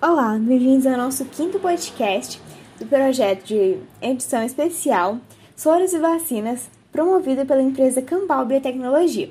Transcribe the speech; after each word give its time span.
Olá, 0.00 0.38
bem-vindos 0.38 0.86
ao 0.86 0.96
nosso 0.96 1.24
quinto 1.24 1.58
podcast 1.58 2.40
do 2.78 2.86
projeto 2.86 3.44
de 3.46 3.80
edição 4.00 4.44
especial 4.44 5.18
Soros 5.56 5.92
e 5.92 5.98
Vacinas, 5.98 6.70
promovido 6.92 7.44
pela 7.44 7.60
empresa 7.60 8.00
Campbell 8.00 8.46
Biotecnologia. 8.46 9.28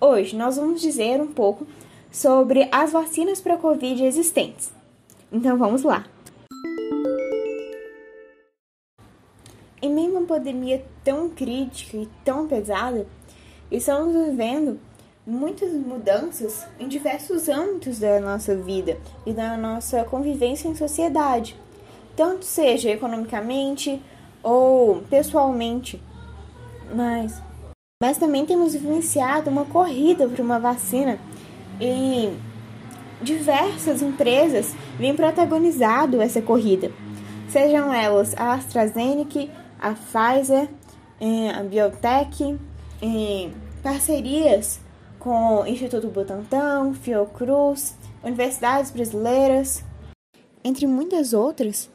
Hoje 0.00 0.34
nós 0.34 0.56
vamos 0.56 0.80
dizer 0.80 1.20
um 1.20 1.26
pouco 1.26 1.66
sobre 2.10 2.66
as 2.72 2.92
vacinas 2.92 3.42
para 3.42 3.56
a 3.56 3.58
Covid 3.58 4.02
existentes. 4.06 4.72
Então 5.30 5.58
vamos 5.58 5.82
lá! 5.82 6.06
Em 9.82 9.92
meio 9.92 10.16
a 10.16 10.20
uma 10.20 10.26
pandemia 10.26 10.82
tão 11.04 11.28
crítica 11.28 11.98
e 11.98 12.08
tão 12.24 12.48
pesada, 12.48 13.06
estamos 13.70 14.14
vivendo 14.14 14.80
muitas 15.26 15.72
mudanças 15.72 16.64
em 16.78 16.86
diversos 16.86 17.48
âmbitos 17.48 17.98
da 17.98 18.20
nossa 18.20 18.54
vida 18.54 18.96
e 19.26 19.32
da 19.32 19.56
nossa 19.56 20.04
convivência 20.04 20.68
em 20.68 20.76
sociedade, 20.76 21.56
tanto 22.14 22.44
seja 22.44 22.90
economicamente 22.90 24.00
ou 24.42 25.02
pessoalmente. 25.10 26.00
Mas, 26.94 27.42
mas 28.00 28.18
também 28.18 28.46
temos 28.46 28.74
vivenciado 28.74 29.50
uma 29.50 29.64
corrida 29.64 30.28
por 30.28 30.38
uma 30.38 30.60
vacina 30.60 31.18
e 31.80 32.32
diversas 33.20 34.02
empresas 34.02 34.74
vêm 34.96 35.16
protagonizado 35.16 36.20
essa 36.20 36.40
corrida, 36.40 36.92
sejam 37.48 37.92
elas 37.92 38.32
a 38.36 38.52
AstraZeneca, 38.52 39.48
a 39.80 39.92
Pfizer, 39.92 40.68
eh, 41.20 41.50
a 41.50 41.62
Biotech, 41.64 42.56
eh, 43.02 43.50
parcerias 43.82 44.85
com 45.26 45.62
o 45.62 45.66
Instituto 45.66 46.06
Butantan, 46.06 46.94
Fiocruz, 46.94 47.96
universidades 48.22 48.92
brasileiras, 48.92 49.82
entre 50.62 50.86
muitas 50.86 51.32
outras, 51.32 51.90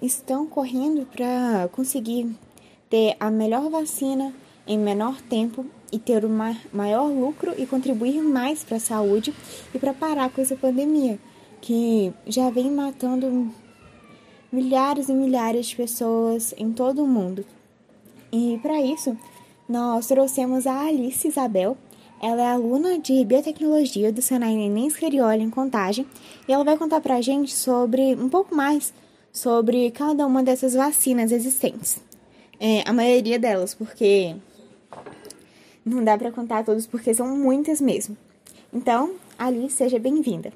estão 0.00 0.46
correndo 0.46 1.04
para 1.04 1.68
conseguir 1.70 2.34
ter 2.88 3.14
a 3.20 3.30
melhor 3.30 3.68
vacina 3.68 4.32
em 4.66 4.78
menor 4.78 5.20
tempo 5.20 5.66
e 5.92 5.98
ter 5.98 6.24
o 6.24 6.30
maior 6.72 7.08
lucro 7.08 7.52
e 7.58 7.66
contribuir 7.66 8.22
mais 8.22 8.64
para 8.64 8.78
a 8.78 8.80
saúde 8.80 9.34
e 9.74 9.78
para 9.78 9.92
parar 9.92 10.30
com 10.30 10.40
essa 10.40 10.56
pandemia 10.56 11.18
que 11.60 12.10
já 12.26 12.48
vem 12.48 12.70
matando 12.70 13.52
milhares 14.50 15.10
e 15.10 15.12
milhares 15.12 15.66
de 15.66 15.76
pessoas 15.76 16.54
em 16.56 16.72
todo 16.72 17.04
o 17.04 17.06
mundo. 17.06 17.44
E 18.32 18.58
para 18.62 18.80
isso, 18.80 19.14
nós 19.68 20.06
trouxemos 20.06 20.66
a 20.66 20.86
Alice 20.86 21.28
Isabel, 21.28 21.76
ela 22.22 22.42
é 22.42 22.46
aluna 22.46 22.98
de 22.98 23.24
biotecnologia 23.24 24.12
do 24.12 24.22
Senai 24.22 24.54
Neném 24.54 24.86
Escarioli 24.86 25.42
em 25.42 25.50
Contagem 25.50 26.06
e 26.48 26.52
ela 26.52 26.64
vai 26.64 26.76
contar 26.76 27.00
pra 27.00 27.20
gente 27.20 27.54
sobre 27.54 28.14
um 28.14 28.28
pouco 28.28 28.54
mais 28.54 28.92
sobre 29.32 29.90
cada 29.90 30.26
uma 30.26 30.42
dessas 30.42 30.74
vacinas 30.74 31.32
existentes. 31.32 32.00
É, 32.60 32.88
a 32.88 32.92
maioria 32.92 33.38
delas, 33.38 33.74
porque 33.74 34.36
não 35.84 36.02
dá 36.04 36.16
para 36.16 36.30
contar 36.30 36.64
todas 36.64 36.86
porque 36.86 37.12
são 37.12 37.36
muitas 37.36 37.80
mesmo. 37.80 38.16
Então, 38.72 39.14
Ali, 39.36 39.68
seja 39.68 39.98
bem-vinda. 39.98 40.52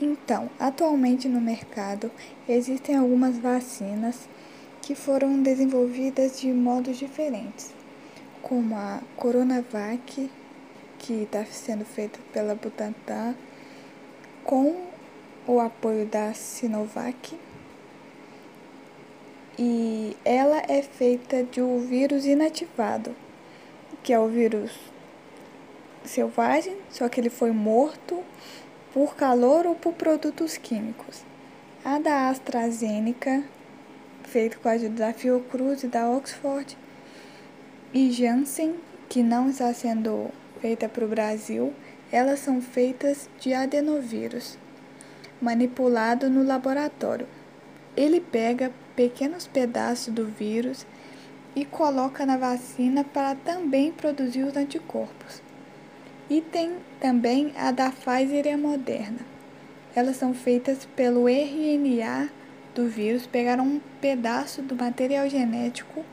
Então, 0.00 0.50
atualmente 0.58 1.28
no 1.28 1.40
mercado 1.40 2.10
existem 2.48 2.96
algumas 2.96 3.38
vacinas 3.38 4.28
que 4.82 4.94
foram 4.94 5.40
desenvolvidas 5.40 6.40
de 6.40 6.52
modos 6.52 6.98
diferentes 6.98 7.72
como 8.44 8.76
a 8.76 9.00
Coronavac, 9.16 10.30
que 10.98 11.12
está 11.22 11.44
sendo 11.46 11.84
feita 11.84 12.18
pela 12.32 12.54
Butantan, 12.54 13.34
com 14.44 14.84
o 15.46 15.58
apoio 15.58 16.06
da 16.06 16.34
Sinovac. 16.34 17.38
E 19.58 20.14
ela 20.24 20.62
é 20.68 20.82
feita 20.82 21.42
de 21.42 21.62
um 21.62 21.80
vírus 21.80 22.26
inativado, 22.26 23.16
que 24.02 24.12
é 24.12 24.18
o 24.18 24.28
vírus 24.28 24.72
selvagem, 26.04 26.76
só 26.90 27.08
que 27.08 27.20
ele 27.20 27.30
foi 27.30 27.50
morto 27.50 28.22
por 28.92 29.16
calor 29.16 29.66
ou 29.66 29.74
por 29.74 29.94
produtos 29.94 30.58
químicos. 30.58 31.24
A 31.82 31.98
da 31.98 32.28
AstraZeneca, 32.28 33.42
feita 34.24 34.58
com 34.58 34.68
a 34.68 34.72
ajuda 34.72 35.06
da 35.06 35.12
Fiocruz 35.14 35.82
e 35.82 35.86
da 35.86 36.10
Oxford, 36.10 36.76
e 37.94 38.10
Janssen, 38.10 38.74
que 39.08 39.22
não 39.22 39.48
está 39.48 39.72
sendo 39.72 40.28
feita 40.60 40.88
para 40.88 41.04
o 41.04 41.08
Brasil, 41.08 41.72
elas 42.10 42.40
são 42.40 42.60
feitas 42.60 43.30
de 43.38 43.54
adenovírus, 43.54 44.58
manipulado 45.40 46.28
no 46.28 46.42
laboratório. 46.42 47.28
Ele 47.96 48.20
pega 48.20 48.72
pequenos 48.96 49.46
pedaços 49.46 50.12
do 50.12 50.26
vírus 50.26 50.84
e 51.54 51.64
coloca 51.64 52.26
na 52.26 52.36
vacina 52.36 53.04
para 53.04 53.36
também 53.36 53.92
produzir 53.92 54.42
os 54.42 54.56
anticorpos. 54.56 55.40
E 56.28 56.40
tem 56.40 56.72
também 56.98 57.52
a 57.56 57.70
da 57.70 57.92
Pfizer 57.92 58.46
e 58.46 58.50
a 58.50 58.58
Moderna. 58.58 59.20
Elas 59.94 60.16
são 60.16 60.34
feitas 60.34 60.84
pelo 60.96 61.28
RNA 61.28 62.28
do 62.74 62.88
vírus, 62.88 63.24
pegaram 63.24 63.64
um 63.64 63.80
pedaço 64.00 64.62
do 64.62 64.74
material 64.74 65.28
genético 65.28 66.04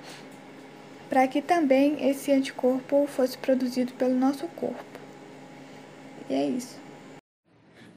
para 1.12 1.28
que 1.28 1.42
também 1.42 2.10
esse 2.10 2.32
anticorpo 2.32 3.06
fosse 3.06 3.38
produzido 3.38 3.92
pelo 3.96 4.16
nosso 4.16 4.48
corpo. 4.56 4.82
E 6.30 6.34
é 6.34 6.48
isso. 6.48 6.80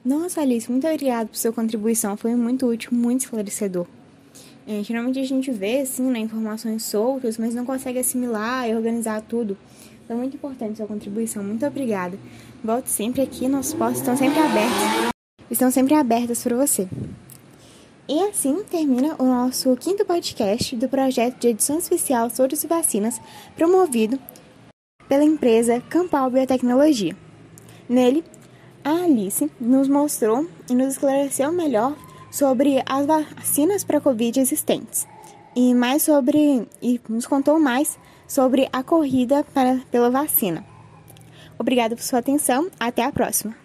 Nossa, 0.05 0.41
Alice, 0.41 0.69
muito 0.69 0.85
obrigada 0.85 1.29
por 1.29 1.37
sua 1.37 1.53
contribuição. 1.53 2.17
Foi 2.17 2.35
muito 2.35 2.67
útil, 2.67 2.91
muito 2.93 3.21
esclarecedor. 3.21 3.87
É, 4.67 4.83
geralmente 4.83 5.21
a 5.21 5.25
gente 5.25 5.53
vê, 5.53 5.83
assim, 5.83 6.11
né, 6.11 6.19
informações 6.19 6.83
soltas, 6.83 7.39
mas 7.39 7.55
não 7.55 7.65
consegue 7.65 8.01
assimilar 8.01 8.69
e 8.69 8.75
organizar 8.75 9.23
tudo. 9.23 9.57
Então, 10.05 10.17
muito 10.17 10.35
importante 10.35 10.79
sua 10.79 10.87
contribuição. 10.89 11.45
Muito 11.45 11.65
obrigada. 11.65 12.19
Volte 12.65 12.91
sempre 12.91 13.23
aqui, 13.23 13.47
nossos 13.47 13.75
postos 13.75 14.01
estão 14.01 14.17
sempre 14.17 14.41
abertos. 14.41 15.13
Estão 15.49 15.71
sempre 15.71 15.95
abertas 15.95 16.43
para 16.43 16.57
você. 16.57 16.89
E 18.07 18.23
assim 18.25 18.63
termina 18.65 19.17
o 19.19 19.25
nosso 19.25 19.75
quinto 19.77 20.05
podcast 20.05 20.77
do 20.77 20.89
projeto 20.89 21.39
de 21.39 21.49
edição 21.49 21.79
especial 21.79 22.29
Soros 22.29 22.63
e 22.63 22.67
Vacinas, 22.67 23.19
promovido 23.57 24.19
pela 25.09 25.25
empresa 25.25 25.81
Campal 25.89 26.31
Biotecnologia. 26.31 27.17
Nele, 27.89 28.23
a 28.85 29.05
Alice 29.05 29.51
nos 29.59 29.89
mostrou 29.89 30.47
e 30.69 30.75
nos 30.75 30.95
esclareceu 30.95 31.51
melhor 31.51 31.97
sobre 32.31 32.83
as 32.85 33.07
vacinas 33.07 33.85
para 33.85 34.01
Covid 34.01 34.39
existentes 34.39 35.07
e 35.57 35.73
mais 35.73 36.03
sobre 36.03 36.69
e 36.83 37.01
nos 37.09 37.27
contou 37.27 37.59
mais 37.59 37.99
sobre 38.27 38.69
a 38.71 38.83
corrida 38.83 39.45
para, 39.55 39.81
pela 39.91 40.11
vacina. 40.11 40.63
Obrigada 41.59 41.97
por 41.97 42.03
sua 42.03 42.19
atenção, 42.19 42.69
até 42.79 43.03
a 43.03 43.13
próxima. 43.13 43.64